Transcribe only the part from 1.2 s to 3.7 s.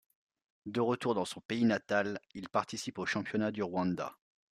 son pays natal, il participe aux championnats du